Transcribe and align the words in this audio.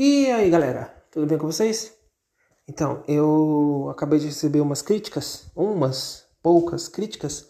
E 0.00 0.30
aí, 0.30 0.48
galera, 0.48 0.94
tudo 1.10 1.26
bem 1.26 1.36
com 1.36 1.48
vocês? 1.48 1.92
Então, 2.68 3.02
eu 3.08 3.88
acabei 3.90 4.20
de 4.20 4.26
receber 4.26 4.60
umas 4.60 4.80
críticas, 4.80 5.50
umas 5.56 6.24
poucas 6.40 6.86
críticas 6.86 7.48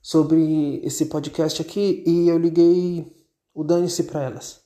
sobre 0.00 0.80
esse 0.82 1.04
podcast 1.04 1.60
aqui 1.60 2.02
e 2.06 2.26
eu 2.26 2.38
liguei 2.38 3.14
o 3.52 3.62
dane-se 3.62 4.04
para 4.04 4.22
elas. 4.22 4.62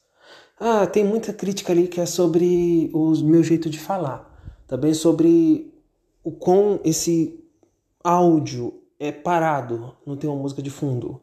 Ah, 0.61 0.87
tem 0.87 1.03
muita 1.03 1.33
crítica 1.33 1.73
ali 1.73 1.89
que 1.89 2.01
é 2.01 2.07
sobre 2.07 2.89
o 2.95 3.11
meu 3.25 3.43
jeito 3.43 3.69
de 3.69 3.81
falar, 3.81 4.41
também 4.69 4.95
sobre 4.95 5.75
o 6.23 6.31
quão 6.31 6.79
esse 6.85 7.45
áudio 8.05 8.81
é 8.97 9.11
parado, 9.11 9.97
não 10.07 10.17
tem 10.17 10.31
uma 10.31 10.41
música 10.41 10.63
de 10.63 10.71
fundo. 10.71 11.21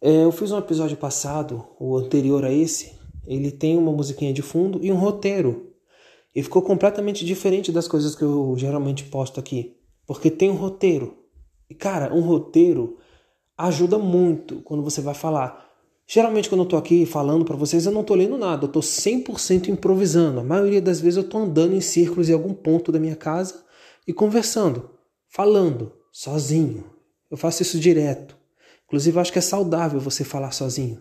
É, 0.00 0.22
eu 0.22 0.30
fiz 0.30 0.52
um 0.52 0.58
episódio 0.58 0.96
passado, 0.96 1.66
o 1.80 1.96
anterior 1.96 2.44
a 2.44 2.52
esse, 2.52 3.02
ele 3.26 3.50
tem 3.50 3.76
uma 3.76 3.92
musiquinha 3.92 4.32
de 4.32 4.42
fundo 4.42 4.78
e 4.82 4.90
um 4.92 4.96
roteiro. 4.96 5.72
E 6.34 6.42
ficou 6.42 6.62
completamente 6.62 7.24
diferente 7.24 7.70
das 7.70 7.86
coisas 7.86 8.14
que 8.14 8.22
eu 8.22 8.54
geralmente 8.56 9.04
posto 9.04 9.38
aqui. 9.38 9.76
Porque 10.06 10.30
tem 10.30 10.50
um 10.50 10.56
roteiro. 10.56 11.16
E 11.70 11.74
cara, 11.74 12.14
um 12.14 12.20
roteiro 12.20 12.98
ajuda 13.56 13.98
muito 13.98 14.56
quando 14.62 14.82
você 14.82 15.00
vai 15.00 15.14
falar. 15.14 15.64
Geralmente 16.06 16.48
quando 16.48 16.62
eu 16.62 16.68
tô 16.68 16.76
aqui 16.76 17.06
falando 17.06 17.44
para 17.44 17.56
vocês, 17.56 17.86
eu 17.86 17.92
não 17.92 18.04
tô 18.04 18.14
lendo 18.14 18.36
nada, 18.36 18.64
eu 18.64 18.68
tô 18.68 18.80
100% 18.80 19.68
improvisando. 19.68 20.40
A 20.40 20.44
maioria 20.44 20.82
das 20.82 21.00
vezes 21.00 21.16
eu 21.16 21.28
tô 21.28 21.38
andando 21.38 21.74
em 21.74 21.80
círculos 21.80 22.28
em 22.28 22.32
algum 22.34 22.52
ponto 22.52 22.92
da 22.92 22.98
minha 22.98 23.16
casa 23.16 23.64
e 24.06 24.12
conversando, 24.12 24.90
falando, 25.28 25.92
sozinho. 26.12 26.84
Eu 27.30 27.36
faço 27.36 27.62
isso 27.62 27.78
direto. 27.80 28.36
Inclusive, 28.86 29.18
acho 29.18 29.32
que 29.32 29.38
é 29.38 29.42
saudável 29.42 29.98
você 29.98 30.24
falar 30.24 30.52
sozinho. 30.52 31.00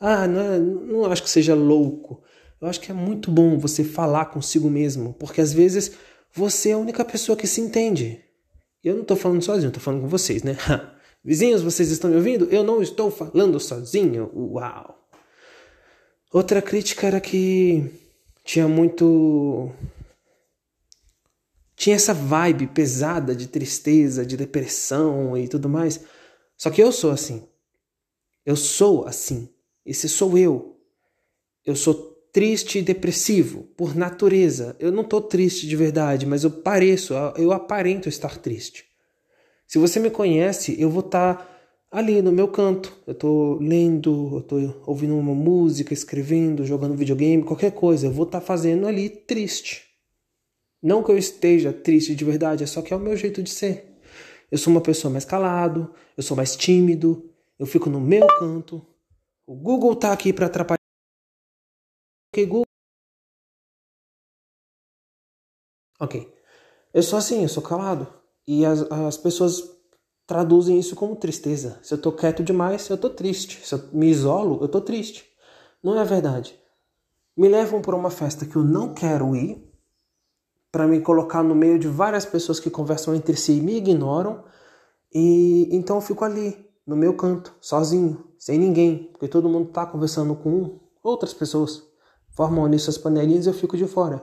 Ah, 0.00 0.26
não, 0.26 0.40
é, 0.40 0.58
não 0.58 1.04
acho 1.06 1.22
que 1.22 1.30
seja 1.30 1.54
louco. 1.54 2.22
Eu 2.60 2.68
acho 2.68 2.80
que 2.80 2.90
é 2.90 2.94
muito 2.94 3.30
bom 3.30 3.58
você 3.58 3.84
falar 3.84 4.26
consigo 4.26 4.70
mesmo, 4.70 5.14
porque 5.14 5.40
às 5.40 5.52
vezes 5.52 5.92
você 6.32 6.70
é 6.70 6.72
a 6.72 6.78
única 6.78 7.04
pessoa 7.04 7.36
que 7.36 7.46
se 7.46 7.60
entende. 7.60 8.20
Eu 8.82 8.94
não 8.94 9.02
estou 9.02 9.16
falando 9.16 9.42
sozinho, 9.42 9.68
estou 9.68 9.82
falando 9.82 10.02
com 10.02 10.08
vocês, 10.08 10.42
né? 10.42 10.56
Vizinhos, 11.24 11.62
vocês 11.62 11.90
estão 11.90 12.10
me 12.10 12.16
ouvindo? 12.16 12.46
Eu 12.50 12.62
não 12.62 12.82
estou 12.82 13.10
falando 13.10 13.58
sozinho. 13.58 14.30
Uau! 14.34 15.08
Outra 16.30 16.60
crítica 16.60 17.06
era 17.06 17.20
que 17.20 17.90
tinha 18.44 18.68
muito. 18.68 19.70
Tinha 21.76 21.96
essa 21.96 22.12
vibe 22.12 22.66
pesada 22.66 23.34
de 23.34 23.46
tristeza, 23.46 24.26
de 24.26 24.36
depressão 24.36 25.36
e 25.36 25.48
tudo 25.48 25.68
mais. 25.68 26.00
Só 26.56 26.70
que 26.70 26.82
eu 26.82 26.92
sou 26.92 27.10
assim. 27.10 27.48
Eu 28.44 28.56
sou 28.56 29.06
assim. 29.06 29.48
Esse 29.84 30.08
sou 30.08 30.36
eu. 30.38 30.76
Eu 31.64 31.76
sou 31.76 31.94
triste 32.32 32.78
e 32.78 32.82
depressivo 32.82 33.62
por 33.76 33.94
natureza. 33.94 34.76
Eu 34.78 34.90
não 34.90 35.02
estou 35.02 35.20
triste 35.20 35.66
de 35.66 35.76
verdade, 35.76 36.26
mas 36.26 36.42
eu 36.42 36.50
pareço, 36.50 37.14
eu 37.36 37.52
aparento 37.52 38.08
estar 38.08 38.38
triste. 38.38 38.84
Se 39.66 39.78
você 39.78 40.00
me 40.00 40.10
conhece, 40.10 40.74
eu 40.80 40.90
vou 40.90 41.04
estar 41.04 41.36
tá 41.36 41.48
ali 41.90 42.20
no 42.20 42.32
meu 42.32 42.48
canto. 42.48 42.92
Eu 43.06 43.12
estou 43.12 43.58
lendo, 43.60 44.30
eu 44.32 44.38
estou 44.40 44.82
ouvindo 44.86 45.16
uma 45.16 45.34
música, 45.34 45.94
escrevendo, 45.94 46.64
jogando 46.64 46.96
videogame, 46.96 47.44
qualquer 47.44 47.72
coisa. 47.72 48.06
Eu 48.06 48.12
vou 48.12 48.26
estar 48.26 48.40
tá 48.40 48.46
fazendo 48.46 48.86
ali 48.86 49.08
triste. 49.08 49.84
Não 50.82 51.02
que 51.02 51.10
eu 51.10 51.16
esteja 51.16 51.72
triste 51.72 52.14
de 52.14 52.24
verdade, 52.24 52.62
é 52.62 52.66
só 52.66 52.82
que 52.82 52.92
é 52.92 52.96
o 52.96 53.00
meu 53.00 53.16
jeito 53.16 53.42
de 53.42 53.48
ser. 53.48 53.96
Eu 54.50 54.58
sou 54.58 54.70
uma 54.70 54.80
pessoa 54.80 55.10
mais 55.10 55.24
calado, 55.24 55.90
eu 56.16 56.22
sou 56.22 56.36
mais 56.36 56.54
tímido, 56.54 57.30
eu 57.58 57.64
fico 57.64 57.88
no 57.88 58.00
meu 58.00 58.26
canto, 58.38 58.84
o 59.46 59.54
Google 59.54 59.96
tá 59.96 60.12
aqui 60.12 60.32
para 60.32 60.46
atrapalhar. 60.46 60.78
Ok, 62.32 62.46
Google. 62.46 62.66
Ok. 66.00 66.32
Eu 66.92 67.02
sou 67.02 67.18
assim, 67.18 67.42
eu 67.42 67.48
sou 67.48 67.62
calado. 67.62 68.06
E 68.46 68.64
as, 68.64 68.80
as 68.90 69.16
pessoas 69.16 69.62
traduzem 70.26 70.78
isso 70.78 70.96
como 70.96 71.16
tristeza. 71.16 71.78
Se 71.82 71.94
eu 71.94 72.00
tô 72.00 72.12
quieto 72.12 72.42
demais, 72.42 72.88
eu 72.88 72.98
tô 72.98 73.10
triste. 73.10 73.66
Se 73.66 73.74
eu 73.74 73.88
me 73.92 74.08
isolo, 74.08 74.58
eu 74.62 74.68
tô 74.68 74.80
triste. 74.80 75.24
Não 75.82 75.98
é 75.98 76.04
verdade. 76.04 76.58
Me 77.36 77.48
levam 77.48 77.82
para 77.82 77.96
uma 77.96 78.10
festa 78.10 78.46
que 78.46 78.56
eu 78.56 78.62
não 78.62 78.94
quero 78.94 79.34
ir, 79.34 79.62
para 80.70 80.86
me 80.86 81.00
colocar 81.00 81.42
no 81.42 81.54
meio 81.54 81.78
de 81.78 81.88
várias 81.88 82.24
pessoas 82.24 82.60
que 82.60 82.70
conversam 82.70 83.14
entre 83.14 83.36
si 83.36 83.58
e 83.58 83.60
me 83.60 83.76
ignoram, 83.76 84.44
e 85.12 85.68
então 85.74 85.96
eu 85.96 86.00
fico 86.00 86.24
ali, 86.24 86.68
no 86.86 86.96
meu 86.96 87.16
canto, 87.16 87.54
sozinho, 87.60 88.24
sem 88.44 88.58
ninguém, 88.58 89.08
porque 89.10 89.26
todo 89.26 89.48
mundo 89.48 89.68
está 89.68 89.86
conversando 89.86 90.34
com 90.34 90.78
outras 91.02 91.32
pessoas. 91.32 91.82
Formam 92.28 92.66
ali 92.66 92.78
suas 92.78 92.98
panelinhas 92.98 93.46
e 93.46 93.48
eu 93.48 93.54
fico 93.54 93.74
de 93.74 93.86
fora. 93.86 94.22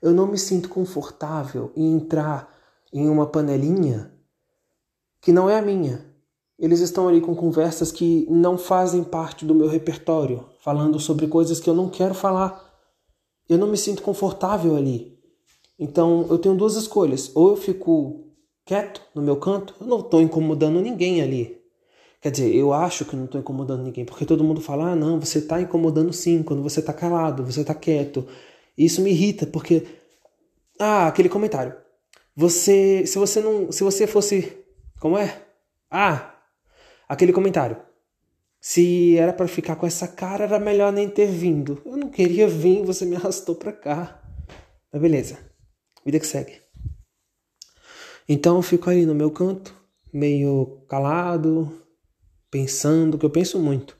Eu 0.00 0.12
não 0.12 0.28
me 0.28 0.38
sinto 0.38 0.68
confortável 0.68 1.72
em 1.74 1.96
entrar 1.96 2.48
em 2.92 3.08
uma 3.08 3.26
panelinha 3.26 4.14
que 5.20 5.32
não 5.32 5.50
é 5.50 5.58
a 5.58 5.62
minha. 5.62 6.06
Eles 6.56 6.78
estão 6.78 7.08
ali 7.08 7.20
com 7.20 7.34
conversas 7.34 7.90
que 7.90 8.24
não 8.30 8.56
fazem 8.56 9.02
parte 9.02 9.44
do 9.44 9.52
meu 9.52 9.66
repertório, 9.66 10.46
falando 10.60 11.00
sobre 11.00 11.26
coisas 11.26 11.58
que 11.58 11.68
eu 11.68 11.74
não 11.74 11.88
quero 11.88 12.14
falar. 12.14 12.72
Eu 13.48 13.58
não 13.58 13.66
me 13.66 13.76
sinto 13.76 14.00
confortável 14.00 14.76
ali. 14.76 15.18
Então 15.76 16.24
eu 16.30 16.38
tenho 16.38 16.54
duas 16.54 16.76
escolhas: 16.76 17.32
ou 17.34 17.48
eu 17.50 17.56
fico 17.56 18.28
quieto 18.64 19.02
no 19.12 19.20
meu 19.20 19.34
canto, 19.38 19.74
eu 19.80 19.88
não 19.88 19.98
estou 19.98 20.22
incomodando 20.22 20.80
ninguém 20.80 21.20
ali. 21.20 21.59
Quer 22.20 22.30
dizer, 22.30 22.54
eu 22.54 22.72
acho 22.72 23.04
que 23.06 23.16
não 23.16 23.24
estou 23.24 23.40
incomodando 23.40 23.82
ninguém, 23.82 24.04
porque 24.04 24.26
todo 24.26 24.44
mundo 24.44 24.60
fala: 24.60 24.92
ah, 24.92 24.96
não, 24.96 25.18
você 25.18 25.38
está 25.38 25.60
incomodando 25.60 26.12
sim, 26.12 26.42
quando 26.42 26.62
você 26.62 26.80
está 26.80 26.92
calado, 26.92 27.44
você 27.44 27.62
está 27.62 27.74
quieto. 27.74 28.26
Isso 28.76 29.00
me 29.00 29.10
irrita, 29.10 29.46
porque. 29.46 29.86
Ah, 30.78 31.06
aquele 31.06 31.28
comentário. 31.28 31.74
Você. 32.36 33.06
Se 33.06 33.18
você 33.18 33.40
não. 33.40 33.72
Se 33.72 33.82
você 33.82 34.06
fosse. 34.06 34.56
Como 35.00 35.16
é? 35.16 35.42
Ah! 35.90 36.34
Aquele 37.08 37.32
comentário. 37.32 37.76
Se 38.60 39.16
era 39.16 39.32
para 39.32 39.48
ficar 39.48 39.76
com 39.76 39.86
essa 39.86 40.06
cara, 40.06 40.44
era 40.44 40.58
melhor 40.58 40.92
nem 40.92 41.08
ter 41.08 41.26
vindo. 41.26 41.80
Eu 41.86 41.96
não 41.96 42.10
queria 42.10 42.46
vir, 42.46 42.84
você 42.84 43.06
me 43.06 43.16
arrastou 43.16 43.54
pra 43.54 43.72
cá. 43.72 44.22
Mas 44.92 45.00
beleza. 45.00 45.38
Vida 46.04 46.20
que 46.20 46.26
segue. 46.26 46.60
Então 48.28 48.56
eu 48.56 48.62
fico 48.62 48.90
ali 48.90 49.06
no 49.06 49.14
meu 49.14 49.30
canto, 49.30 49.74
meio 50.12 50.84
calado, 50.86 51.79
pensando, 52.50 53.18
que 53.18 53.24
eu 53.24 53.30
penso 53.30 53.58
muito. 53.58 53.96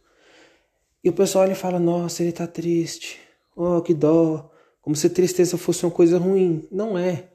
E 1.03 1.09
o 1.09 1.12
pessoal 1.12 1.44
ele 1.44 1.55
fala: 1.55 1.78
Nossa, 1.78 2.22
ele 2.22 2.33
tá 2.33 2.47
triste. 2.47 3.19
Oh, 3.56 3.81
que 3.81 3.94
dó. 3.94 4.50
Como 4.83 4.97
se 4.97 5.11
tristeza 5.11 5.59
fosse 5.59 5.84
uma 5.84 5.93
coisa 5.93 6.19
ruim. 6.19 6.66
Não 6.71 6.99
é. 6.99 7.28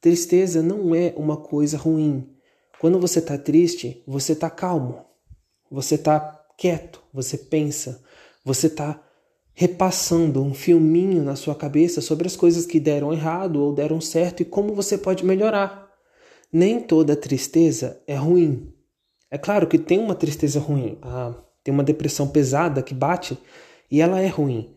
Tristeza 0.00 0.62
não 0.62 0.94
é 0.94 1.14
uma 1.16 1.36
coisa 1.36 1.76
ruim. 1.76 2.28
Quando 2.78 2.98
você 2.98 3.20
tá 3.20 3.38
triste, 3.38 4.02
você 4.06 4.34
tá 4.34 4.50
calmo. 4.50 5.04
Você 5.70 5.96
tá 5.96 6.44
quieto, 6.58 7.02
você 7.12 7.38
pensa, 7.38 8.02
você 8.44 8.68
tá 8.68 9.02
repassando 9.54 10.42
um 10.42 10.52
filminho 10.52 11.22
na 11.22 11.36
sua 11.36 11.54
cabeça 11.54 12.00
sobre 12.00 12.26
as 12.26 12.36
coisas 12.36 12.66
que 12.66 12.80
deram 12.80 13.12
errado 13.12 13.62
ou 13.62 13.72
deram 13.72 14.00
certo 14.00 14.40
e 14.40 14.44
como 14.44 14.74
você 14.74 14.98
pode 14.98 15.24
melhorar. 15.24 15.88
Nem 16.52 16.80
toda 16.80 17.16
tristeza 17.16 18.02
é 18.06 18.14
ruim. 18.14 18.73
É 19.34 19.38
claro 19.38 19.66
que 19.66 19.80
tem 19.80 19.98
uma 19.98 20.14
tristeza 20.14 20.60
ruim, 20.60 20.96
ah, 21.02 21.34
tem 21.64 21.74
uma 21.74 21.82
depressão 21.82 22.28
pesada 22.28 22.80
que 22.80 22.94
bate 22.94 23.36
e 23.90 24.00
ela 24.00 24.20
é 24.20 24.28
ruim. 24.28 24.72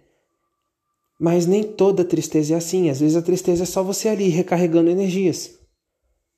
Mas 1.20 1.46
nem 1.46 1.62
toda 1.62 2.04
tristeza 2.04 2.56
é 2.56 2.58
assim. 2.58 2.90
Às 2.90 3.00
vezes 3.00 3.16
a 3.16 3.22
tristeza 3.22 3.62
é 3.62 3.66
só 3.68 3.84
você 3.84 4.10
ali 4.10 4.30
recarregando 4.30 4.90
energias. 4.90 5.60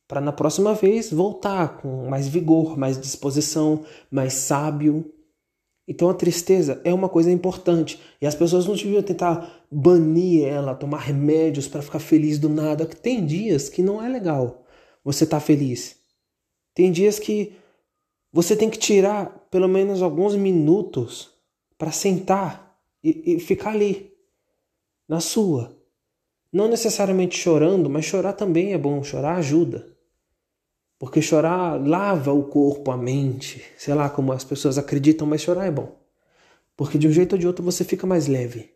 Para 0.06 0.19
na 0.19 0.34
próxima 0.34 0.74
vez 0.74 1.13
voltar 1.13 1.78
com 1.78 2.09
mais 2.09 2.28
vigor, 2.28 2.78
mais 2.78 3.00
disposição, 3.00 3.85
mais 4.12 4.34
sábio. 4.34 5.13
Então 5.88 6.09
a 6.09 6.13
tristeza 6.13 6.81
é 6.84 6.94
uma 6.94 7.08
coisa 7.08 7.31
importante. 7.31 8.02
E 8.22 8.28
as 8.28 8.35
pessoas 8.35 8.66
não 8.66 8.75
deviam 8.75 9.02
tentar 9.02 9.63
banir 9.72 10.46
ela, 10.46 10.76
tomar 10.76 10.99
remédios 10.99 11.70
para 11.70 11.82
ficar 11.82 11.99
feliz 11.99 12.38
do 12.38 12.49
nada. 12.49 12.85
Tem 12.85 13.26
dias 13.26 13.70
que 13.70 13.82
não 13.82 14.03
é 14.03 14.09
legal 14.09 14.66
você 15.05 15.23
estar 15.23 15.40
tá 15.40 15.46
feliz. 15.46 15.96
Tem 16.76 16.91
dias 16.91 17.17
que 17.17 17.58
você 18.31 18.55
tem 18.55 18.70
que 18.70 18.78
tirar 18.78 19.47
pelo 19.49 19.67
menos 19.67 20.02
alguns 20.02 20.35
minutos 20.35 21.31
para 21.78 21.91
sentar 21.91 22.78
e, 23.03 23.35
e 23.35 23.40
ficar 23.40 23.72
ali, 23.72 24.11
na 25.08 25.20
sua. 25.20 25.76
Não 26.52 26.67
necessariamente 26.67 27.37
chorando, 27.37 27.90
mas 27.90 28.05
chorar 28.05 28.34
também 28.34 28.73
é 28.73 28.78
bom. 28.78 29.03
Chorar 29.03 29.37
ajuda. 29.37 29.87
Porque 30.97 31.22
chorar 31.22 31.81
lava 31.81 32.34
o 32.34 32.43
corpo, 32.43 32.91
a 32.91 32.97
mente, 32.97 33.64
sei 33.78 33.93
lá 33.93 34.09
como 34.09 34.34
as 34.34 34.43
pessoas 34.43 34.78
acreditam, 34.78 35.26
mas 35.26 35.41
chorar 35.41 35.66
é 35.66 35.72
bom. 35.72 35.97
Porque 36.76 36.97
de 36.97 37.08
um 37.08 37.11
jeito 37.11 37.34
ou 37.34 37.40
de 37.40 37.47
outro 37.47 37.64
você 37.64 37.84
fica 37.84 38.05
mais 38.05 38.28
leve. 38.28 38.72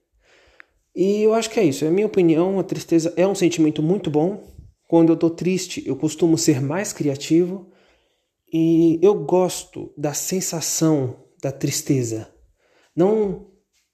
E 0.95 1.23
eu 1.23 1.33
acho 1.33 1.49
que 1.49 1.59
é 1.59 1.63
isso. 1.63 1.83
É 1.83 1.87
a 1.87 1.91
minha 1.91 2.07
opinião, 2.07 2.59
a 2.59 2.63
tristeza 2.63 3.13
é 3.17 3.27
um 3.27 3.35
sentimento 3.35 3.81
muito 3.81 4.09
bom. 4.09 4.43
Quando 4.87 5.11
eu 5.11 5.17
tô 5.17 5.29
triste, 5.29 5.83
eu 5.85 5.95
costumo 5.95 6.37
ser 6.37 6.61
mais 6.61 6.93
criativo. 6.93 7.71
E 8.55 8.99
eu 9.01 9.15
gosto 9.15 9.91
da 9.97 10.13
sensação 10.13 11.15
da 11.41 11.51
tristeza. 11.51 12.31
Não 12.95 13.47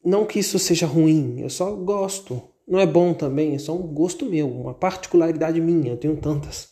não 0.04 0.26
que 0.26 0.40
isso 0.40 0.60
seja 0.60 0.86
ruim, 0.86 1.40
eu 1.40 1.50
só 1.50 1.72
gosto. 1.76 2.42
não 2.68 2.80
é 2.80 2.86
bom 2.86 3.14
também, 3.14 3.56
é 3.56 3.60
só 3.60 3.74
um 3.74 3.88
gosto 3.88 4.26
meu, 4.26 4.50
uma 4.50 4.74
particularidade 4.74 5.60
minha, 5.60 5.92
eu 5.92 5.98
tenho 5.98 6.18
tantas. 6.18 6.70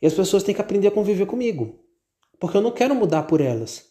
E 0.00 0.06
as 0.06 0.14
pessoas 0.14 0.42
têm 0.42 0.54
que 0.54 0.60
aprender 0.60 0.88
a 0.88 0.90
conviver 0.90 1.26
comigo, 1.26 1.78
porque 2.38 2.56
eu 2.56 2.62
não 2.62 2.70
quero 2.70 2.94
mudar 2.94 3.22
por 3.24 3.40
elas. 3.40 3.86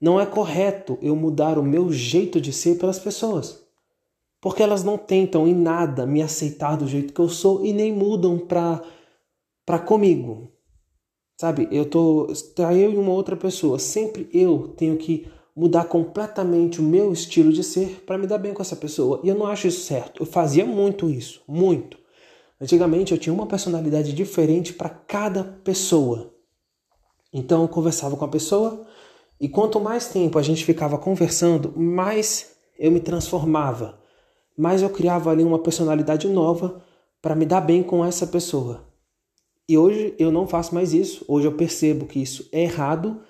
Não 0.00 0.20
é 0.20 0.26
correto 0.26 0.98
eu 1.02 1.14
mudar 1.14 1.58
o 1.58 1.62
meu 1.62 1.92
jeito 1.92 2.40
de 2.40 2.52
ser 2.52 2.78
pelas 2.78 2.98
pessoas. 2.98 3.60
Porque 4.40 4.62
elas 4.62 4.82
não 4.82 4.98
tentam 4.98 5.46
em 5.46 5.54
nada 5.54 6.06
me 6.06 6.22
aceitar 6.22 6.76
do 6.76 6.88
jeito 6.88 7.12
que 7.12 7.20
eu 7.20 7.28
sou 7.28 7.64
e 7.64 7.72
nem 7.72 7.92
mudam 7.92 8.38
pra, 8.38 8.82
pra 9.64 9.78
comigo. 9.78 10.52
Sabe? 11.42 11.66
Eu 11.72 11.86
tô. 11.86 12.32
Tá 12.54 12.72
eu 12.72 12.92
e 12.92 12.96
uma 12.96 13.10
outra 13.10 13.34
pessoa. 13.34 13.76
Sempre 13.76 14.28
eu 14.32 14.72
tenho 14.76 14.96
que 14.96 15.26
mudar 15.56 15.86
completamente 15.86 16.80
o 16.80 16.84
meu 16.84 17.12
estilo 17.12 17.52
de 17.52 17.64
ser 17.64 18.04
para 18.06 18.16
me 18.16 18.28
dar 18.28 18.38
bem 18.38 18.54
com 18.54 18.62
essa 18.62 18.76
pessoa. 18.76 19.18
E 19.24 19.28
eu 19.28 19.34
não 19.34 19.48
acho 19.48 19.66
isso 19.66 19.84
certo. 19.84 20.22
Eu 20.22 20.26
fazia 20.26 20.64
muito 20.64 21.10
isso, 21.10 21.42
muito. 21.48 21.98
Antigamente 22.60 23.10
eu 23.10 23.18
tinha 23.18 23.32
uma 23.32 23.44
personalidade 23.44 24.12
diferente 24.12 24.72
para 24.72 24.88
cada 24.88 25.42
pessoa. 25.42 26.32
Então 27.32 27.62
eu 27.62 27.68
conversava 27.68 28.16
com 28.16 28.24
a 28.24 28.28
pessoa 28.28 28.86
e 29.40 29.48
quanto 29.48 29.80
mais 29.80 30.06
tempo 30.06 30.38
a 30.38 30.42
gente 30.42 30.64
ficava 30.64 30.96
conversando, 30.96 31.72
mais 31.76 32.52
eu 32.78 32.92
me 32.92 33.00
transformava, 33.00 33.98
mais 34.56 34.80
eu 34.80 34.90
criava 34.90 35.32
ali 35.32 35.42
uma 35.42 35.58
personalidade 35.58 36.28
nova 36.28 36.80
para 37.20 37.34
me 37.34 37.44
dar 37.44 37.62
bem 37.62 37.82
com 37.82 38.04
essa 38.04 38.28
pessoa. 38.28 38.91
E 39.72 39.78
hoje 39.78 40.14
eu 40.18 40.30
não 40.30 40.46
faço 40.46 40.74
mais 40.74 40.92
isso. 40.92 41.24
Hoje 41.26 41.46
eu 41.46 41.56
percebo 41.56 42.04
que 42.04 42.20
isso 42.20 42.46
é 42.52 42.64
errado, 42.64 43.22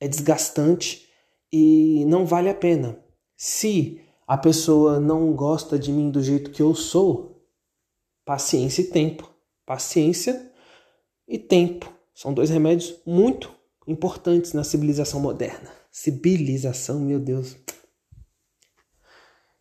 é 0.00 0.08
desgastante 0.08 1.06
e 1.52 2.06
não 2.06 2.24
vale 2.24 2.48
a 2.48 2.54
pena. 2.54 2.98
Se 3.36 4.00
a 4.26 4.38
pessoa 4.38 4.98
não 4.98 5.30
gosta 5.34 5.78
de 5.78 5.92
mim 5.92 6.10
do 6.10 6.22
jeito 6.22 6.52
que 6.52 6.62
eu 6.62 6.74
sou, 6.74 7.44
paciência 8.24 8.80
e 8.80 8.86
tempo. 8.86 9.30
Paciência 9.66 10.50
e 11.28 11.38
tempo 11.38 11.92
são 12.14 12.32
dois 12.32 12.48
remédios 12.48 12.98
muito 13.04 13.54
importantes 13.86 14.54
na 14.54 14.64
civilização 14.64 15.20
moderna. 15.20 15.70
Civilização, 15.92 16.98
meu 16.98 17.20
Deus. 17.20 17.58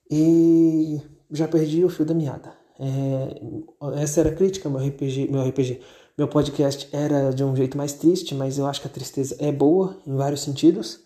E 0.10 1.02
já 1.32 1.50
perdi 1.50 1.84
o 1.84 1.90
fio 1.90 2.06
da 2.06 2.14
meada. 2.14 2.58
É, 2.80 4.02
essa 4.02 4.22
era 4.22 4.30
a 4.30 4.36
crítica, 4.36 4.70
meu 4.70 4.80
RPG, 4.80 5.28
meu 5.30 5.46
RPG. 5.46 5.82
Meu 6.20 6.28
podcast 6.28 6.90
era 6.92 7.32
de 7.32 7.46
um 7.46 7.56
jeito 7.56 7.78
mais 7.78 7.94
triste, 7.94 8.36
mas 8.36 8.58
eu 8.58 8.68
acho 8.68 8.82
que 8.82 8.88
a 8.88 8.92
tristeza 8.92 9.38
é 9.40 9.54
boa 9.54 9.96
em 10.06 10.18
vários 10.18 10.42
sentidos. 10.42 11.00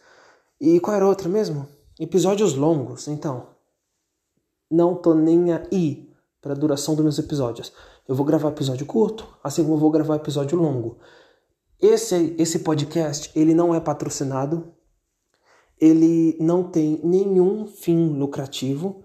E 0.59 0.79
qual 0.79 0.95
era 0.95 1.07
outra 1.07 1.29
mesmo? 1.29 1.67
Episódios 1.99 2.55
longos, 2.55 3.07
então. 3.07 3.45
Não 4.71 4.95
tô 4.95 5.13
nem 5.13 5.53
aí 5.53 6.09
para 6.41 6.53
a 6.53 6.55
duração 6.55 6.95
dos 6.95 7.03
meus 7.03 7.19
episódios. 7.19 7.71
Eu 8.07 8.15
vou 8.15 8.25
gravar 8.25 8.49
episódio 8.49 8.87
curto, 8.87 9.27
assim 9.43 9.61
como 9.61 9.75
eu 9.75 9.79
vou 9.79 9.91
gravar 9.91 10.15
episódio 10.15 10.57
longo. 10.57 10.97
Esse, 11.79 12.35
esse 12.39 12.57
podcast, 12.57 13.29
ele 13.35 13.53
não 13.53 13.75
é 13.75 13.79
patrocinado, 13.79 14.73
ele 15.79 16.35
não 16.39 16.63
tem 16.63 16.99
nenhum 17.03 17.67
fim 17.67 18.17
lucrativo 18.17 19.03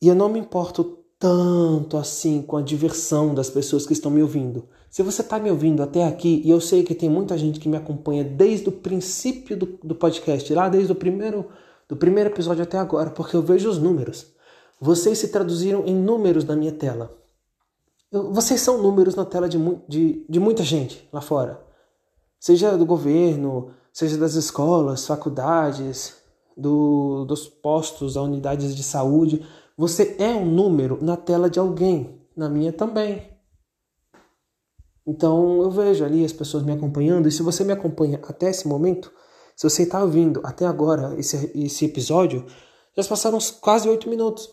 e 0.00 0.06
eu 0.06 0.14
não 0.14 0.28
me 0.28 0.38
importo 0.38 0.97
tanto 1.18 1.96
assim 1.96 2.40
com 2.40 2.56
a 2.56 2.62
diversão 2.62 3.34
das 3.34 3.50
pessoas 3.50 3.84
que 3.86 3.92
estão 3.92 4.10
me 4.10 4.22
ouvindo. 4.22 4.68
Se 4.88 5.02
você 5.02 5.20
está 5.20 5.38
me 5.38 5.50
ouvindo 5.50 5.82
até 5.82 6.04
aqui, 6.04 6.40
e 6.44 6.50
eu 6.50 6.60
sei 6.60 6.82
que 6.82 6.94
tem 6.94 7.10
muita 7.10 7.36
gente 7.36 7.58
que 7.58 7.68
me 7.68 7.76
acompanha 7.76 8.24
desde 8.24 8.68
o 8.68 8.72
princípio 8.72 9.56
do, 9.56 9.66
do 9.82 9.94
podcast, 9.94 10.52
lá 10.54 10.68
desde 10.68 10.92
o 10.92 10.94
primeiro, 10.94 11.46
do 11.88 11.96
primeiro 11.96 12.30
episódio 12.30 12.62
até 12.62 12.78
agora, 12.78 13.10
porque 13.10 13.36
eu 13.36 13.42
vejo 13.42 13.68
os 13.68 13.78
números. 13.78 14.26
Vocês 14.80 15.18
se 15.18 15.28
traduziram 15.28 15.84
em 15.84 15.94
números 15.94 16.44
na 16.44 16.54
minha 16.54 16.72
tela. 16.72 17.14
Eu, 18.10 18.32
vocês 18.32 18.60
são 18.60 18.80
números 18.80 19.14
na 19.14 19.24
tela 19.24 19.48
de, 19.48 19.58
de, 19.88 20.24
de 20.28 20.40
muita 20.40 20.62
gente 20.62 21.06
lá 21.12 21.20
fora. 21.20 21.60
Seja 22.38 22.78
do 22.78 22.86
governo, 22.86 23.72
seja 23.92 24.16
das 24.16 24.34
escolas, 24.34 25.06
faculdades, 25.06 26.16
do, 26.56 27.24
dos 27.24 27.48
postos, 27.48 28.14
unidades 28.14 28.74
de 28.74 28.82
saúde. 28.82 29.44
Você 29.78 30.16
é 30.18 30.30
um 30.30 30.44
número 30.44 30.98
na 31.00 31.16
tela 31.16 31.48
de 31.48 31.60
alguém, 31.60 32.20
na 32.36 32.48
minha 32.48 32.72
também. 32.72 33.22
Então 35.06 35.62
eu 35.62 35.70
vejo 35.70 36.04
ali 36.04 36.24
as 36.24 36.32
pessoas 36.32 36.64
me 36.64 36.72
acompanhando, 36.72 37.28
e 37.28 37.30
se 37.30 37.44
você 37.44 37.62
me 37.62 37.72
acompanha 37.72 38.20
até 38.24 38.50
esse 38.50 38.66
momento, 38.66 39.12
se 39.54 39.62
você 39.62 39.84
está 39.84 40.02
ouvindo 40.02 40.40
até 40.42 40.66
agora 40.66 41.14
esse, 41.16 41.52
esse 41.54 41.84
episódio, 41.84 42.44
já 42.96 43.04
passaram 43.04 43.38
quase 43.60 43.88
oito 43.88 44.10
minutos. 44.10 44.50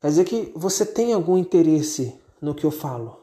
Quer 0.00 0.08
dizer 0.08 0.24
que 0.24 0.50
você 0.56 0.86
tem 0.86 1.12
algum 1.12 1.36
interesse 1.36 2.18
no 2.40 2.54
que 2.54 2.64
eu 2.64 2.70
falo. 2.70 3.20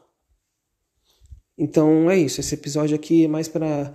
Então 1.58 2.08
é 2.08 2.16
isso, 2.16 2.38
esse 2.38 2.54
episódio 2.54 2.94
aqui 2.94 3.24
é 3.24 3.28
mais 3.28 3.48
para 3.48 3.92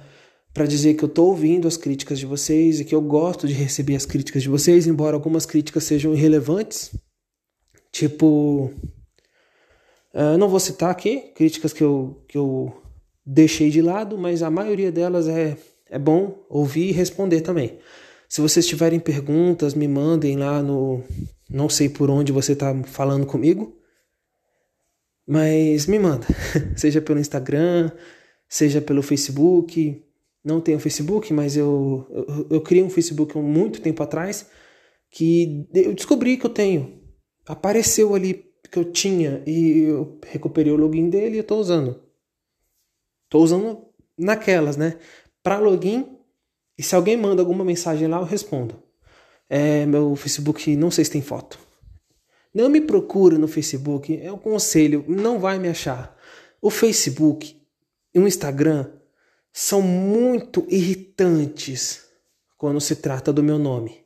para 0.53 0.65
dizer 0.65 0.95
que 0.95 1.03
eu 1.03 1.07
estou 1.07 1.27
ouvindo 1.27 1.67
as 1.67 1.77
críticas 1.77 2.17
de 2.17 2.25
vocês 2.25 2.79
e 2.79 2.85
que 2.85 2.95
eu 2.95 3.01
gosto 3.01 3.47
de 3.47 3.53
receber 3.53 3.95
as 3.95 4.07
críticas 4.07 4.41
de 4.41 4.49
vocês, 4.49 4.88
embora 4.88 5.15
algumas 5.15 5.45
críticas 5.45 5.83
sejam 5.83 6.15
irrelevantes. 6.15 6.91
Tipo, 7.97 8.71
Uh, 10.17 10.35
não 10.35 10.49
vou 10.49 10.59
citar 10.59 10.89
aqui 10.89 11.31
críticas 11.35 11.71
que 11.71 11.83
eu, 11.83 12.23
que 12.27 12.35
eu 12.35 12.75
deixei 13.23 13.69
de 13.69 13.83
lado, 13.83 14.17
mas 14.17 14.41
a 14.41 14.49
maioria 14.49 14.91
delas 14.91 15.27
é, 15.27 15.55
é 15.91 15.99
bom 15.99 16.44
ouvir 16.49 16.89
e 16.89 16.91
responder 16.91 17.41
também. 17.41 17.77
Se 18.27 18.41
vocês 18.41 18.65
tiverem 18.65 18.99
perguntas, 18.99 19.75
me 19.75 19.88
mandem 19.88 20.35
lá 20.35 20.59
no. 20.63 21.03
Não 21.47 21.69
sei 21.69 21.88
por 21.88 22.09
onde 22.09 22.31
você 22.31 22.53
está 22.53 22.73
falando 22.85 23.27
comigo, 23.27 23.77
mas 25.27 25.85
me 25.85 25.99
manda. 25.99 26.25
seja 26.75 26.99
pelo 26.99 27.19
Instagram, 27.19 27.91
seja 28.49 28.81
pelo 28.81 29.03
Facebook. 29.03 30.03
Não 30.44 30.59
tenho 30.59 30.79
Facebook, 30.79 31.31
mas 31.31 31.55
eu, 31.55 32.07
eu, 32.09 32.47
eu 32.49 32.61
criei 32.61 32.83
um 32.83 32.89
Facebook 32.89 33.38
há 33.38 33.41
muito 33.41 33.81
tempo 33.81 34.01
atrás 34.01 34.47
que 35.11 35.67
eu 35.75 35.94
descobri 35.94 36.38
que 36.38 36.45
eu 36.47 36.49
tenho. 36.49 36.96
Apareceu 37.47 38.13
ali 38.13 38.45
que 38.69 38.77
eu 38.77 38.91
tinha 38.91 39.41
e 39.47 39.83
eu 39.83 40.19
recuperei 40.25 40.71
o 40.71 40.75
login 40.75 41.09
dele 41.09 41.35
e 41.35 41.39
eu 41.39 41.44
tô 41.44 41.57
usando. 41.57 42.01
Tô 43.29 43.39
usando 43.39 43.85
naquelas, 44.17 44.77
né? 44.77 44.99
Para 45.41 45.59
login, 45.59 46.17
e 46.77 46.83
se 46.83 46.95
alguém 46.95 47.17
manda 47.17 47.41
alguma 47.41 47.63
mensagem 47.63 48.07
lá, 48.07 48.17
eu 48.17 48.25
respondo. 48.25 48.81
É, 49.49 49.85
meu 49.85 50.15
Facebook, 50.15 50.75
não 50.75 50.91
sei 50.91 51.05
se 51.05 51.11
tem 51.11 51.21
foto. 51.21 51.57
Não 52.53 52.69
me 52.69 52.81
procura 52.81 53.38
no 53.38 53.47
Facebook, 53.47 54.19
é 54.21 54.31
um 54.31 54.38
conselho, 54.38 55.06
não 55.07 55.39
vai 55.39 55.59
me 55.59 55.69
achar. 55.69 56.18
O 56.61 56.69
Facebook 56.69 57.61
e 58.13 58.19
o 58.19 58.27
Instagram 58.27 58.92
são 59.54 59.81
muito 59.81 60.66
irritantes 60.68 62.06
quando 62.57 62.81
se 62.81 62.95
trata 62.95 63.31
do 63.31 63.44
meu 63.44 63.57
nome. 63.57 64.06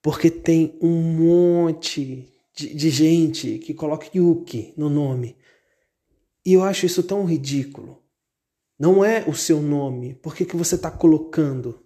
Porque 0.00 0.30
tem 0.30 0.78
um 0.80 1.02
monte 1.02 2.32
de, 2.56 2.74
de 2.74 2.90
gente 2.90 3.58
que 3.58 3.74
coloca 3.74 4.08
Yuki 4.14 4.72
no 4.76 4.88
nome. 4.88 5.36
E 6.44 6.54
eu 6.54 6.62
acho 6.62 6.86
isso 6.86 7.02
tão 7.02 7.24
ridículo. 7.24 8.02
Não 8.78 9.04
é 9.04 9.28
o 9.28 9.34
seu 9.34 9.60
nome. 9.60 10.14
Por 10.14 10.34
que, 10.34 10.44
que 10.44 10.56
você 10.56 10.74
está 10.74 10.90
colocando? 10.90 11.84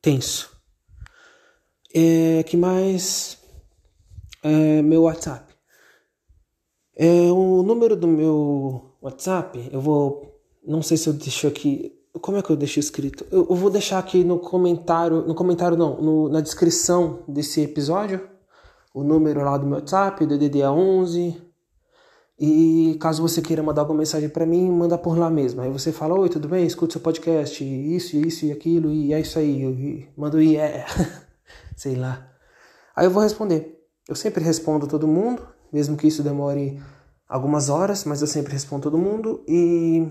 Tenso. 0.00 0.54
É, 1.94 2.42
que 2.44 2.56
mais? 2.56 3.38
É, 4.42 4.82
meu 4.82 5.02
WhatsApp. 5.02 5.54
É, 6.96 7.06
o 7.30 7.62
número 7.62 7.96
do 7.96 8.06
meu 8.06 8.96
WhatsApp, 9.02 9.68
eu 9.72 9.80
vou. 9.80 10.40
Não 10.62 10.82
sei 10.82 10.96
se 10.96 11.08
eu 11.08 11.12
deixo 11.12 11.46
aqui. 11.46 11.92
Como 12.20 12.38
é 12.38 12.42
que 12.42 12.50
eu 12.50 12.56
deixo 12.56 12.78
escrito? 12.78 13.26
Eu, 13.30 13.46
eu 13.50 13.56
vou 13.56 13.70
deixar 13.70 13.98
aqui 13.98 14.22
no 14.22 14.38
comentário, 14.38 15.26
no 15.26 15.34
comentário 15.34 15.76
não, 15.76 16.00
no, 16.00 16.28
na 16.28 16.40
descrição 16.40 17.24
desse 17.26 17.60
episódio, 17.60 18.28
o 18.94 19.02
número 19.02 19.42
lá 19.42 19.56
do 19.58 19.66
meu 19.66 19.76
WhatsApp, 19.76 20.24
DDD 20.24 20.62
11. 20.62 21.42
E 22.38 22.96
caso 23.00 23.22
você 23.22 23.40
queira 23.40 23.62
mandar 23.62 23.82
alguma 23.82 23.98
mensagem 23.98 24.28
para 24.28 24.46
mim, 24.46 24.70
manda 24.70 24.98
por 24.98 25.16
lá 25.18 25.30
mesmo. 25.30 25.60
Aí 25.60 25.70
você 25.70 25.92
fala: 25.92 26.18
Oi, 26.18 26.28
tudo 26.28 26.48
bem? 26.48 26.66
Escuta 26.66 26.92
seu 26.92 27.00
podcast, 27.00 27.64
isso, 27.64 28.16
isso 28.16 28.46
e 28.46 28.52
aquilo, 28.52 28.90
e 28.90 29.12
é 29.12 29.20
isso 29.20 29.38
aí. 29.38 30.08
Manda 30.16 30.36
o 30.36 30.40
yeah. 30.40 30.84
Sei 31.76 31.94
lá. 31.94 32.28
Aí 32.94 33.06
eu 33.06 33.10
vou 33.10 33.22
responder. 33.22 33.80
Eu 34.08 34.14
sempre 34.14 34.42
respondo 34.42 34.86
todo 34.86 35.08
mundo, 35.08 35.46
mesmo 35.72 35.96
que 35.96 36.06
isso 36.06 36.22
demore 36.22 36.80
algumas 37.28 37.68
horas, 37.68 38.04
mas 38.04 38.20
eu 38.20 38.26
sempre 38.26 38.52
respondo 38.52 38.82
todo 38.82 38.98
mundo. 38.98 39.42
E 39.48 40.06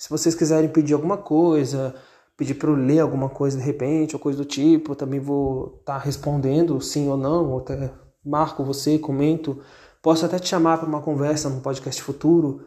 se 0.00 0.08
vocês 0.08 0.34
quiserem 0.34 0.70
pedir 0.70 0.94
alguma 0.94 1.18
coisa, 1.18 1.94
pedir 2.34 2.54
para 2.54 2.70
eu 2.70 2.74
ler 2.74 3.00
alguma 3.00 3.28
coisa 3.28 3.58
de 3.58 3.62
repente, 3.62 4.16
ou 4.16 4.18
coisa 4.18 4.38
do 4.38 4.46
tipo, 4.46 4.92
eu 4.92 4.96
também 4.96 5.20
vou 5.20 5.76
estar 5.78 5.98
tá 5.98 6.02
respondendo 6.02 6.80
sim 6.80 7.06
ou 7.06 7.18
não, 7.18 7.50
ou 7.50 7.58
até 7.58 7.92
marco 8.24 8.64
você, 8.64 8.98
comento. 8.98 9.60
Posso 10.00 10.24
até 10.24 10.38
te 10.38 10.48
chamar 10.48 10.78
para 10.78 10.88
uma 10.88 11.02
conversa 11.02 11.50
no 11.50 11.60
podcast 11.60 12.02
futuro. 12.02 12.64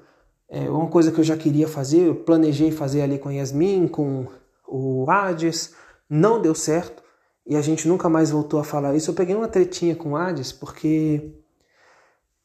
É 0.48 0.70
uma 0.70 0.88
coisa 0.88 1.12
que 1.12 1.20
eu 1.20 1.24
já 1.24 1.36
queria 1.36 1.68
fazer, 1.68 2.02
eu 2.02 2.14
planejei 2.14 2.72
fazer 2.72 3.02
ali 3.02 3.18
com 3.18 3.32
Yasmin, 3.32 3.88
com 3.88 4.28
o 4.68 5.10
Hades, 5.10 5.74
não 6.08 6.40
deu 6.40 6.54
certo. 6.54 7.02
e 7.48 7.56
a 7.56 7.62
gente 7.62 7.88
nunca 7.88 8.08
mais 8.08 8.30
voltou 8.30 8.60
a 8.60 8.64
falar 8.64 8.96
isso. 8.96 9.10
Eu 9.10 9.16
peguei 9.16 9.36
uma 9.36 9.48
tretinha 9.48 9.96
com 9.96 10.12
o 10.12 10.16
Hades 10.16 10.52
porque 10.52 11.34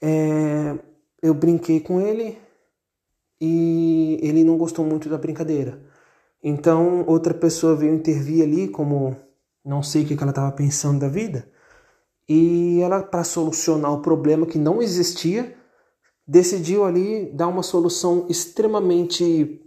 é, 0.00 0.78
eu 1.23 1.35
brinquei 1.35 1.78
com 1.78 2.00
ele 2.00 2.47
e 3.40 4.18
ele 4.23 4.45
não 4.45 4.57
gostou 4.57 4.85
muito 4.85 5.09
da 5.09 5.18
brincadeira. 5.18 5.80
Então 6.42 7.04
outra 7.07 7.35
pessoa 7.35 7.76
veio 7.76 7.95
intervir 7.95 8.42
ali, 8.45 8.68
como 8.68 9.16
não 9.64 9.83
sei 9.83 10.02
o 10.02 10.07
que 10.07 10.14
ela 10.14 10.30
estava 10.30 10.52
pensando 10.52 11.00
da 11.00 11.09
vida, 11.09 11.49
e 12.28 12.80
ela, 12.83 13.02
para 13.02 13.25
solucionar 13.25 13.92
o 13.92 14.02
problema 14.02 14.47
que 14.47 14.59
não 14.59 14.83
existia, 14.83 15.57
decidiu 16.26 16.85
ali 16.85 17.33
dar 17.33 17.49
uma 17.49 17.62
solução 17.62 18.26
extremamente. 18.28 19.62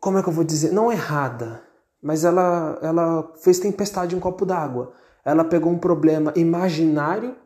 Como 0.00 0.18
é 0.18 0.22
que 0.22 0.28
eu 0.28 0.32
vou 0.32 0.44
dizer? 0.44 0.72
Não 0.72 0.90
errada, 0.90 1.62
mas 2.02 2.24
ela, 2.24 2.78
ela 2.82 3.32
fez 3.36 3.60
tempestade 3.60 4.14
em 4.14 4.18
um 4.18 4.20
copo 4.20 4.44
d'água. 4.44 4.92
Ela 5.24 5.44
pegou 5.44 5.72
um 5.72 5.78
problema 5.78 6.32
imaginário 6.34 7.36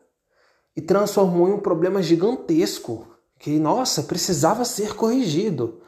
e 0.75 0.81
transformou 0.81 1.49
em 1.49 1.53
um 1.53 1.61
problema 1.61 2.03
gigantesco 2.03 3.12
que, 3.43 3.59
nossa, 3.59 4.05
precisava 4.05 4.65
ser 4.65 4.95
corrigido. 4.95 5.83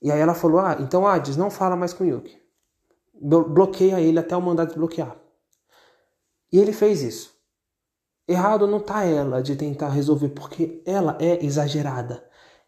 E 0.00 0.12
aí 0.12 0.20
ela 0.20 0.34
falou: 0.34 0.60
Ah, 0.60 0.76
então 0.78 1.06
Hades, 1.06 1.38
não 1.38 1.50
fala 1.50 1.74
mais 1.74 1.94
com 1.94 2.04
Yuki. 2.04 2.38
Bloqueia 3.18 3.98
ele 3.98 4.18
até 4.18 4.36
o 4.36 4.42
mandar 4.42 4.66
desbloquear. 4.66 5.16
E 6.52 6.58
ele 6.58 6.70
fez 6.70 7.00
isso. 7.00 7.34
Errado 8.28 8.66
não 8.66 8.78
tá 8.78 9.04
ela 9.04 9.42
de 9.42 9.56
tentar 9.56 9.88
resolver, 9.88 10.28
porque 10.28 10.82
ela 10.84 11.16
é 11.18 11.42
exagerada. 11.42 12.22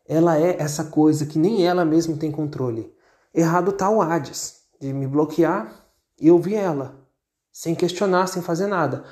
Ela 0.09 0.39
é 0.39 0.57
essa 0.59 0.85
coisa 0.85 1.27
que 1.27 1.39
nem 1.39 1.67
ela 1.67 1.85
mesma 1.85 2.17
tem 2.17 2.33
controle. 2.33 2.91
Errado 3.35 3.73
tá 3.73 3.91
o 3.91 4.01
Hades 4.01 4.63
de 4.81 4.91
me 4.91 5.07
bloquear 5.07 5.85
e 6.19 6.29
eu 6.29 6.39
vi 6.39 6.55
ela, 6.55 6.99
sem 7.53 7.75
questionar, 7.75 8.27
sem 8.27 8.41
fazer 8.41 8.69
nada. 8.69 9.05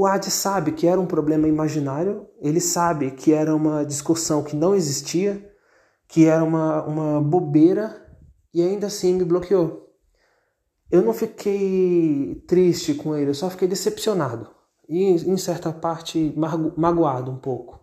O 0.00 0.06
Hades 0.06 0.32
sabe 0.32 0.72
que 0.72 0.86
era 0.86 0.98
um 0.98 1.04
problema 1.04 1.46
imaginário, 1.46 2.26
ele 2.40 2.58
sabe 2.58 3.10
que 3.10 3.34
era 3.34 3.54
uma 3.54 3.84
discussão 3.84 4.42
que 4.42 4.56
não 4.56 4.74
existia, 4.74 5.46
que 6.08 6.24
era 6.24 6.42
uma, 6.42 6.82
uma 6.86 7.20
bobeira 7.20 7.94
e 8.54 8.62
ainda 8.62 8.86
assim 8.86 9.12
me 9.12 9.26
bloqueou. 9.26 9.90
Eu 10.90 11.02
não 11.02 11.12
fiquei 11.12 12.42
triste 12.48 12.94
com 12.94 13.14
ele, 13.14 13.28
eu 13.28 13.34
só 13.34 13.50
fiquei 13.50 13.68
decepcionado 13.68 14.48
e, 14.88 15.04
em 15.04 15.36
certa 15.36 15.70
parte, 15.70 16.34
magoado 16.78 17.30
um 17.30 17.38
pouco. 17.38 17.78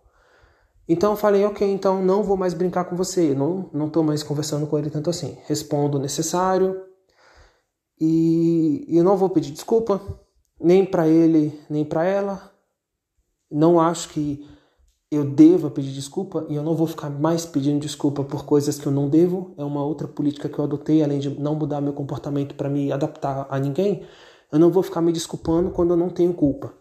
Então 0.89 1.11
eu 1.11 1.17
falei, 1.17 1.45
ok, 1.45 1.71
então 1.71 2.03
não 2.03 2.23
vou 2.23 2.35
mais 2.35 2.55
brincar 2.55 2.85
com 2.85 2.95
você, 2.95 3.35
não 3.35 3.69
não 3.71 3.85
estou 3.85 4.03
mais 4.03 4.23
conversando 4.23 4.65
com 4.65 4.79
ele 4.79 4.89
tanto 4.89 5.11
assim. 5.11 5.37
Respondo 5.45 5.99
o 5.99 6.01
necessário 6.01 6.81
e 8.01 8.87
eu 8.89 9.03
não 9.03 9.15
vou 9.15 9.29
pedir 9.29 9.51
desculpa, 9.51 10.01
nem 10.59 10.85
para 10.85 11.07
ele, 11.07 11.59
nem 11.69 11.85
para 11.85 12.05
ela. 12.05 12.51
Não 13.49 13.79
acho 13.79 14.09
que 14.09 14.45
eu 15.09 15.23
deva 15.23 15.71
pedir 15.71 15.93
desculpa 15.93 16.45
e 16.49 16.55
eu 16.55 16.63
não 16.63 16.75
vou 16.75 16.85
ficar 16.85 17.09
mais 17.09 17.45
pedindo 17.45 17.79
desculpa 17.79 18.23
por 18.23 18.45
coisas 18.45 18.77
que 18.77 18.85
eu 18.85 18.91
não 18.91 19.09
devo. 19.09 19.53
É 19.57 19.63
uma 19.63 19.83
outra 19.83 20.07
política 20.07 20.49
que 20.49 20.59
eu 20.59 20.65
adotei, 20.65 21.01
além 21.01 21.19
de 21.19 21.29
não 21.29 21.55
mudar 21.55 21.79
meu 21.79 21.93
comportamento 21.93 22.55
para 22.55 22.69
me 22.69 22.91
adaptar 22.91 23.47
a 23.49 23.57
ninguém. 23.57 24.05
Eu 24.51 24.59
não 24.59 24.69
vou 24.69 24.83
ficar 24.83 25.01
me 25.01 25.11
desculpando 25.11 25.71
quando 25.71 25.91
eu 25.91 25.97
não 25.97 26.09
tenho 26.09 26.33
culpa. 26.33 26.73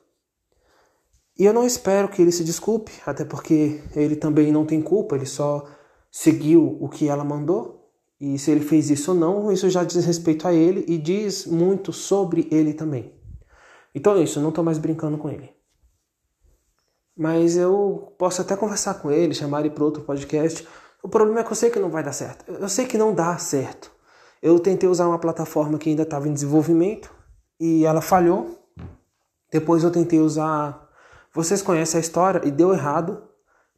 E 1.38 1.44
eu 1.44 1.52
não 1.52 1.64
espero 1.66 2.08
que 2.08 2.22
ele 2.22 2.32
se 2.32 2.42
desculpe, 2.42 2.90
até 3.04 3.24
porque 3.24 3.82
ele 3.94 4.16
também 4.16 4.50
não 4.50 4.64
tem 4.64 4.80
culpa, 4.80 5.14
ele 5.16 5.26
só 5.26 5.66
seguiu 6.10 6.78
o 6.80 6.88
que 6.88 7.08
ela 7.08 7.22
mandou. 7.22 7.90
E 8.18 8.38
se 8.38 8.50
ele 8.50 8.60
fez 8.60 8.88
isso 8.88 9.12
ou 9.12 9.16
não, 9.18 9.52
isso 9.52 9.68
já 9.68 9.84
diz 9.84 10.02
respeito 10.06 10.48
a 10.48 10.54
ele 10.54 10.84
e 10.88 10.96
diz 10.96 11.44
muito 11.44 11.92
sobre 11.92 12.48
ele 12.50 12.72
também. 12.72 13.12
Então 13.96 14.14
é 14.14 14.22
isso, 14.22 14.38
eu 14.38 14.42
não 14.42 14.50
estou 14.50 14.62
mais 14.62 14.76
brincando 14.76 15.16
com 15.16 15.30
ele. 15.30 15.50
Mas 17.16 17.56
eu 17.56 18.14
posso 18.18 18.42
até 18.42 18.54
conversar 18.54 18.92
com 19.00 19.10
ele, 19.10 19.32
chamar 19.32 19.60
ele 19.60 19.70
para 19.70 19.82
outro 19.82 20.02
podcast. 20.02 20.68
O 21.02 21.08
problema 21.08 21.40
é 21.40 21.42
que 21.44 21.50
eu 21.50 21.56
sei 21.56 21.70
que 21.70 21.78
não 21.78 21.88
vai 21.88 22.04
dar 22.04 22.12
certo. 22.12 22.44
Eu 22.46 22.68
sei 22.68 22.84
que 22.84 22.98
não 22.98 23.14
dá 23.14 23.38
certo. 23.38 23.90
Eu 24.42 24.60
tentei 24.60 24.86
usar 24.86 25.08
uma 25.08 25.18
plataforma 25.18 25.78
que 25.78 25.88
ainda 25.88 26.02
estava 26.02 26.28
em 26.28 26.32
desenvolvimento 26.34 27.10
e 27.58 27.86
ela 27.86 28.02
falhou. 28.02 28.68
Depois 29.50 29.82
eu 29.82 29.90
tentei 29.90 30.20
usar. 30.20 30.90
Vocês 31.32 31.62
conhecem 31.62 31.96
a 31.96 32.02
história 32.02 32.42
e 32.46 32.50
deu 32.50 32.74
errado. 32.74 33.22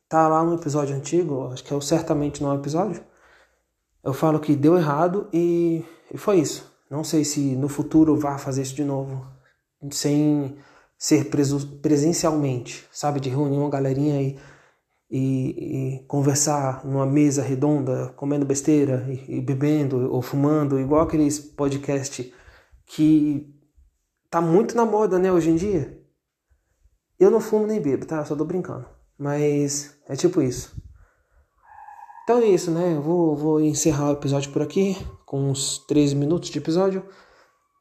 Tá 0.08 0.26
lá 0.26 0.42
no 0.42 0.56
episódio 0.56 0.96
antigo, 0.96 1.48
acho 1.52 1.62
que 1.62 1.72
é 1.72 1.76
o 1.76 1.80
certamente 1.80 2.42
não 2.42 2.50
é 2.50 2.56
episódio. 2.56 3.04
Eu 4.02 4.12
falo 4.12 4.40
que 4.40 4.56
deu 4.56 4.76
errado 4.76 5.28
e, 5.32 5.84
e 6.12 6.18
foi 6.18 6.40
isso. 6.40 6.74
Não 6.90 7.04
sei 7.04 7.24
se 7.24 7.54
no 7.54 7.68
futuro 7.68 8.16
vá 8.16 8.36
fazer 8.36 8.62
isso 8.62 8.74
de 8.74 8.82
novo, 8.82 9.37
sem 9.90 10.56
ser 10.98 11.30
presencialmente, 11.80 12.86
sabe? 12.92 13.20
De 13.20 13.28
reunir 13.28 13.56
uma 13.56 13.70
galerinha 13.70 14.20
e, 14.20 14.38
e, 15.10 15.98
e, 16.00 16.06
conversar 16.06 16.84
numa 16.84 17.06
mesa 17.06 17.42
redonda, 17.42 18.12
comendo 18.16 18.44
besteira 18.44 19.06
e, 19.08 19.38
e, 19.38 19.40
bebendo 19.40 20.12
ou 20.12 20.20
fumando, 20.20 20.80
igual 20.80 21.02
aqueles 21.02 21.38
podcast 21.38 22.34
que 22.86 23.54
tá 24.28 24.40
muito 24.40 24.76
na 24.76 24.84
moda, 24.84 25.18
né, 25.18 25.32
hoje 25.32 25.50
em 25.50 25.56
dia. 25.56 25.96
Eu 27.18 27.30
não 27.30 27.40
fumo 27.40 27.66
nem 27.66 27.80
bebo, 27.80 28.06
tá? 28.06 28.24
Só 28.24 28.34
tô 28.34 28.44
brincando. 28.44 28.86
Mas 29.18 29.96
é 30.08 30.14
tipo 30.14 30.40
isso. 30.40 30.76
Então 32.22 32.38
é 32.38 32.46
isso, 32.46 32.70
né? 32.70 32.94
Eu 32.96 33.02
vou, 33.02 33.36
vou 33.36 33.60
encerrar 33.60 34.10
o 34.10 34.12
episódio 34.12 34.52
por 34.52 34.62
aqui, 34.62 34.96
com 35.24 35.50
uns 35.50 35.78
13 35.86 36.14
minutos 36.14 36.50
de 36.50 36.58
episódio 36.58 37.04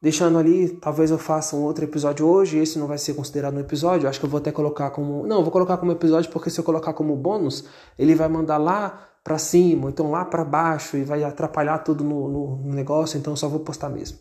deixando 0.00 0.38
ali, 0.38 0.68
talvez 0.68 1.10
eu 1.10 1.18
faça 1.18 1.56
um 1.56 1.62
outro 1.62 1.84
episódio 1.84 2.26
hoje, 2.26 2.58
esse 2.58 2.78
não 2.78 2.86
vai 2.86 2.98
ser 2.98 3.14
considerado 3.14 3.56
um 3.56 3.60
episódio, 3.60 4.08
acho 4.08 4.20
que 4.20 4.26
eu 4.26 4.30
vou 4.30 4.38
até 4.38 4.52
colocar 4.52 4.90
como, 4.90 5.26
não, 5.26 5.42
vou 5.42 5.50
colocar 5.50 5.76
como 5.76 5.92
episódio 5.92 6.30
porque 6.30 6.50
se 6.50 6.60
eu 6.60 6.64
colocar 6.64 6.92
como 6.92 7.16
bônus, 7.16 7.64
ele 7.98 8.14
vai 8.14 8.28
mandar 8.28 8.58
lá 8.58 9.08
para 9.24 9.36
cima, 9.38 9.90
então 9.90 10.10
lá 10.10 10.24
para 10.24 10.44
baixo 10.44 10.96
e 10.96 11.04
vai 11.04 11.22
atrapalhar 11.24 11.78
tudo 11.78 12.04
no, 12.04 12.28
no, 12.28 12.56
no, 12.56 12.74
negócio, 12.74 13.18
então 13.18 13.32
eu 13.32 13.36
só 13.36 13.48
vou 13.48 13.60
postar 13.60 13.88
mesmo. 13.88 14.18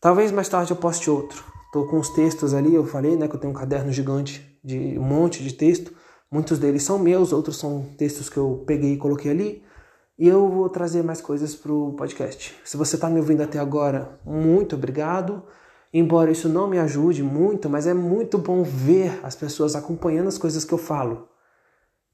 Talvez 0.00 0.30
mais 0.30 0.48
tarde 0.48 0.70
eu 0.70 0.76
poste 0.76 1.10
outro. 1.10 1.42
Tô 1.72 1.86
com 1.86 1.98
os 1.98 2.10
textos 2.10 2.54
ali, 2.54 2.74
eu 2.74 2.84
falei, 2.84 3.16
né, 3.16 3.26
que 3.26 3.34
eu 3.34 3.40
tenho 3.40 3.52
um 3.52 3.56
caderno 3.56 3.90
gigante 3.90 4.60
de 4.62 4.96
um 4.98 5.02
monte 5.02 5.42
de 5.42 5.52
texto. 5.52 5.92
Muitos 6.30 6.58
deles 6.58 6.84
são 6.84 6.98
meus, 6.98 7.32
outros 7.32 7.56
são 7.56 7.86
textos 7.98 8.28
que 8.28 8.36
eu 8.36 8.62
peguei 8.66 8.92
e 8.92 8.96
coloquei 8.96 9.30
ali. 9.30 9.64
E 10.18 10.28
eu 10.28 10.48
vou 10.48 10.68
trazer 10.68 11.02
mais 11.02 11.20
coisas 11.20 11.54
para 11.56 11.72
o 11.72 11.92
podcast. 11.94 12.56
Se 12.64 12.76
você 12.76 12.94
está 12.94 13.10
me 13.10 13.18
ouvindo 13.18 13.42
até 13.42 13.58
agora, 13.58 14.20
muito 14.24 14.76
obrigado. 14.76 15.42
Embora 15.92 16.30
isso 16.30 16.48
não 16.48 16.68
me 16.68 16.78
ajude 16.78 17.22
muito, 17.22 17.68
mas 17.68 17.86
é 17.86 17.94
muito 17.94 18.38
bom 18.38 18.62
ver 18.62 19.20
as 19.24 19.34
pessoas 19.34 19.74
acompanhando 19.74 20.28
as 20.28 20.38
coisas 20.38 20.64
que 20.64 20.72
eu 20.72 20.78
falo. 20.78 21.28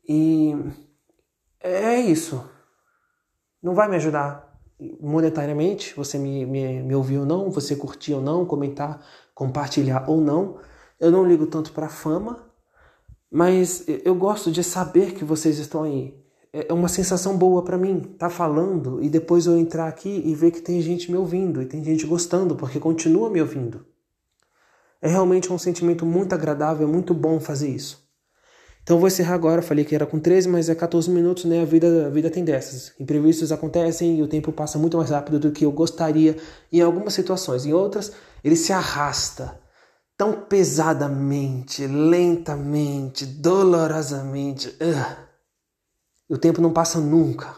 E 0.09 0.54
é 1.61 1.99
isso. 2.00 2.42
Não 3.62 3.75
vai 3.75 3.88
me 3.88 3.97
ajudar 3.97 4.50
monetariamente, 5.00 5.95
você 5.95 6.19
me, 6.19 6.47
me, 6.47 6.83
me 6.83 6.95
ouvir 6.95 7.19
ou 7.19 7.26
não, 7.26 7.50
você 7.50 7.76
curtir 7.76 8.14
ou 8.14 8.23
não, 8.23 8.47
comentar, 8.47 9.04
compartilhar 9.35 10.09
ou 10.09 10.21
não. 10.21 10.59
Eu 10.99 11.11
não 11.11 11.26
ligo 11.26 11.47
tanto 11.47 11.73
para 11.73 11.88
fama, 11.88 12.50
mas 13.30 13.85
eu 13.87 14.14
gosto 14.14 14.50
de 14.50 14.64
saber 14.64 15.12
que 15.12 15.25
vocês 15.25 15.59
estão 15.59 15.83
aí. 15.83 16.20
É, 16.52 16.66
é 16.69 16.73
uma 16.73 16.88
sensação 16.88 17.37
boa 17.37 17.62
para 17.62 17.78
mim, 17.78 18.00
tá 18.19 18.28
falando 18.28 19.02
e 19.02 19.09
depois 19.09 19.47
eu 19.47 19.59
entrar 19.59 19.87
aqui 19.88 20.23
e 20.25 20.35
ver 20.35 20.50
que 20.50 20.61
tem 20.61 20.80
gente 20.80 21.11
me 21.11 21.16
ouvindo 21.16 21.62
e 21.62 21.66
tem 21.66 21.83
gente 21.83 22.07
gostando 22.07 22.57
porque 22.57 22.80
continua 22.80 23.30
me 23.30 23.40
ouvindo. 23.40 23.87
É 25.02 25.09
realmente 25.09 25.52
um 25.52 25.59
sentimento 25.59 26.04
muito 26.04 26.35
agradável, 26.35 26.87
é 26.87 26.90
muito 26.90 27.14
bom 27.14 27.40
fazer 27.40 27.69
isso. 27.69 28.09
Então 28.83 28.99
vou 28.99 29.09
encerrar 29.09 29.35
agora, 29.35 29.62
falei 29.62 29.85
que 29.85 29.95
era 29.95 30.07
com 30.07 30.19
13, 30.19 30.49
mas 30.49 30.69
é 30.69 30.75
14 30.75 31.11
minutos, 31.11 31.45
né? 31.45 31.62
A 31.62 31.64
vida, 31.64 32.07
a 32.07 32.11
vida 32.11 32.30
tem 32.30 32.45
dessas. 32.45 32.92
Imprevistos 32.99 33.52
acontecem 33.52 34.19
e 34.19 34.23
o 34.23 34.28
tempo 34.28 34.52
passa 34.52 34.78
muito 34.78 34.97
mais 34.97 35.11
rápido 35.11 35.38
do 35.38 35.52
que 35.52 35.64
eu 35.64 35.73
gostaria 35.73 36.37
em 36.73 36.80
algumas 36.80 37.14
situações. 37.14 37.64
Em 37.64 37.73
outras, 37.73 38.12
ele 38.42 38.57
se 38.57 38.73
arrasta 38.73 39.61
tão 40.16 40.33
pesadamente, 40.33 41.87
lentamente, 41.87 43.25
dolorosamente. 43.25 44.75
Uh 46.30 46.34
o 46.34 46.38
tempo 46.38 46.62
não 46.62 46.72
passa 46.72 47.00
nunca. 47.00 47.56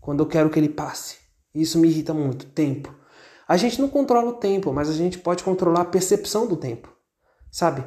Quando 0.00 0.20
eu 0.22 0.26
quero 0.26 0.48
que 0.48 0.58
ele 0.58 0.70
passe. 0.70 1.18
Isso 1.54 1.78
me 1.78 1.88
irrita 1.88 2.14
muito. 2.14 2.46
Tempo. 2.46 2.94
A 3.46 3.58
gente 3.58 3.80
não 3.80 3.88
controla 3.88 4.30
o 4.30 4.34
tempo, 4.34 4.72
mas 4.72 4.88
a 4.88 4.94
gente 4.94 5.18
pode 5.18 5.44
controlar 5.44 5.82
a 5.82 5.84
percepção 5.84 6.46
do 6.46 6.56
tempo. 6.56 6.90
Sabe? 7.50 7.84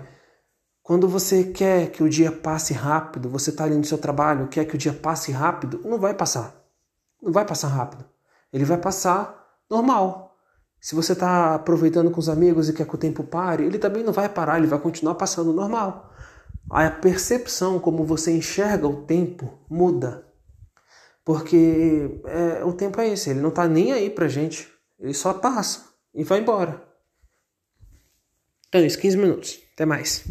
Quando 0.84 1.08
você 1.08 1.46
quer 1.46 1.90
que 1.90 2.04
o 2.04 2.10
dia 2.10 2.32
passe 2.32 2.72
rápido, 2.74 3.30
você 3.30 3.50
está 3.50 3.64
ali 3.64 3.76
no 3.76 3.84
seu 3.84 3.98
trabalho, 3.98 4.48
quer 4.48 4.66
que 4.66 4.76
o 4.76 4.78
dia 4.78 4.94
passe 4.94 5.32
rápido, 5.32 5.82
não 5.84 6.00
vai 6.00 6.14
passar. 6.14 6.56
Não 7.22 7.32
vai 7.32 7.46
passar 7.46 7.70
rápido. 7.70 8.06
Ele 8.54 8.66
vai 8.66 8.78
passar 8.78 9.58
normal. 9.70 10.36
Se 10.80 10.94
você 10.94 11.14
está 11.14 11.56
aproveitando 11.56 12.12
com 12.12 12.20
os 12.20 12.30
amigos 12.30 12.70
e 12.70 12.74
quer 12.74 12.88
que 12.88 12.96
o 12.96 12.98
tempo 12.98 13.24
pare, 13.24 13.64
ele 13.64 13.80
também 13.80 14.04
não 14.04 14.14
vai 14.14 14.30
parar, 14.30 14.58
ele 14.58 14.68
vai 14.68 14.80
continuar 14.80 15.16
passando 15.16 15.54
normal 15.54 16.11
a 16.72 16.90
percepção 16.90 17.80
como 17.80 18.06
você 18.06 18.32
enxerga 18.32 18.88
o 18.88 19.04
tempo 19.06 19.60
muda. 19.70 20.26
Porque 21.26 22.22
é, 22.26 22.64
o 22.64 22.74
tempo 22.74 23.00
é 23.02 23.10
esse, 23.10 23.30
ele 23.30 23.42
não 23.42 23.50
está 23.50 23.68
nem 23.68 23.92
aí 23.92 24.10
pra 24.10 24.28
gente, 24.28 24.68
ele 24.98 25.14
só 25.14 25.34
passa 25.34 25.90
e 26.16 26.24
vai 26.24 26.40
embora. 26.40 26.82
Então, 28.70 28.86
isso, 28.86 28.98
15 29.00 29.18
minutos. 29.18 29.60
Até 29.74 29.86
mais. 29.86 30.24